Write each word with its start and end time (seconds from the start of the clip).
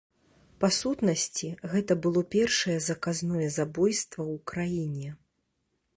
Па 0.61 0.69
сутнасці 0.77 1.49
гэта 1.73 1.97
было 2.07 2.23
першае 2.37 2.77
заказное 2.89 3.47
забойства 3.59 4.21
ў 4.33 4.43
краіне. 4.53 5.09